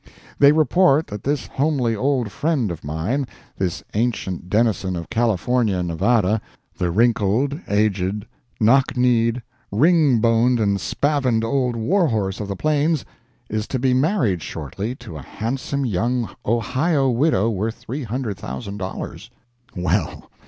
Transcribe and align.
They 0.39 0.51
report 0.51 1.05
that 1.05 1.25
this 1.25 1.45
homely 1.45 1.95
old 1.95 2.31
friend 2.31 2.71
of 2.71 2.83
mine—this 2.83 3.83
ancient 3.93 4.49
denizen 4.49 4.95
of 4.95 5.11
California 5.11 5.77
and 5.77 5.89
Nevada—the 5.89 6.89
wrinkled, 6.89 7.59
aged, 7.67 8.25
knock 8.59 8.97
kneed, 8.97 9.43
ringboned 9.71 10.59
and 10.59 10.81
spavined 10.81 11.43
old 11.43 11.75
war 11.75 12.07
horse 12.07 12.39
of 12.39 12.47
the 12.47 12.55
Plains 12.55 13.05
is 13.47 13.67
to 13.67 13.77
be 13.77 13.93
married 13.93 14.41
shortly 14.41 14.95
to 14.95 15.17
a 15.17 15.21
handsome 15.21 15.85
young 15.85 16.29
Ohio 16.47 17.11
widow 17.11 17.51
worth 17.51 17.75
Three 17.75 18.01
Hundred 18.01 18.37
Thousand 18.37 18.77
Dollars. 18.77 19.29
Well. 19.75 20.31